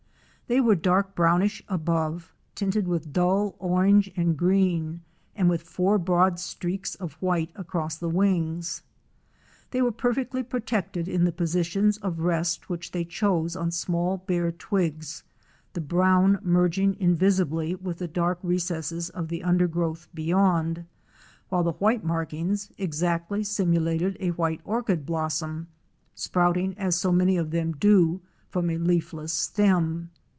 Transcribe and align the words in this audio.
They 0.47 0.59
were 0.59 0.75
dark 0.75 1.15
brownish 1.15 1.63
above, 1.69 2.33
tinted 2.55 2.85
with 2.85 3.13
dull 3.13 3.55
orange 3.57 4.11
and 4.17 4.35
green 4.35 4.99
and 5.33 5.49
with 5.49 5.61
four 5.61 5.97
broad 5.97 6.41
streaks 6.41 6.93
of 6.95 7.13
white 7.21 7.51
across 7.55 7.95
the 7.95 8.09
wings. 8.09 8.83
They 9.69 9.81
were 9.81 9.93
perfectly 9.93 10.43
protected 10.43 11.07
in 11.07 11.23
the 11.23 11.31
positions 11.31 11.95
of 11.99 12.19
rest 12.19 12.67
which 12.67 12.91
they 12.91 13.05
chose 13.05 13.55
on 13.55 13.71
small 13.71 14.17
bare 14.27 14.51
twigs, 14.51 15.23
the 15.71 15.79
brown 15.79 16.35
merg 16.45 16.77
ing 16.77 16.95
invisibly 16.99 17.75
with 17.75 17.99
the 17.99 18.07
dark 18.09 18.37
recesses 18.43 19.09
of 19.09 19.29
the 19.29 19.43
undergrowth 19.43 20.09
beyond, 20.13 20.83
while 21.47 21.63
the 21.63 21.71
white 21.71 22.03
markings 22.03 22.73
exactly 22.77 23.41
simulated 23.41 24.17
a 24.19 24.31
white 24.31 24.59
orchid 24.65 25.05
blossom, 25.05 25.69
sprouting, 26.13 26.77
as 26.77 26.97
so 26.97 27.13
many 27.13 27.37
of 27.37 27.51
them 27.51 27.71
do, 27.71 28.19
from 28.49 28.69
a 28.69 28.77
leafless 28.77 29.31
stem. 29.31 30.09